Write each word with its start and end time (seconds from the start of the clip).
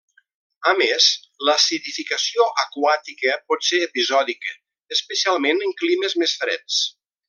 A 0.69 0.71
més, 0.77 1.09
l'acidificació 1.49 2.49
aquàtica 2.65 3.37
pot 3.53 3.69
ser 3.71 3.85
episòdica, 3.91 4.59
especialment 4.99 5.67
en 5.69 5.79
climes 5.85 6.23
més 6.25 6.39
freds. 6.45 6.87